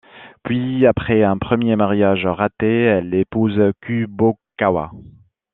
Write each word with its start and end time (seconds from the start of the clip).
Puis, 0.43 0.87
après 0.87 1.21
un 1.21 1.37
premier 1.37 1.75
mariage 1.75 2.25
raté, 2.25 2.65
elle 2.85 3.13
épouse 3.13 3.61
Kubokawa. 3.81 4.89